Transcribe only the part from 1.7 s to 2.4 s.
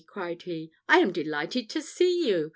see